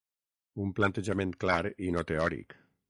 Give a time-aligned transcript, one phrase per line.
[0.63, 2.63] Un plantejament clar i no teòric.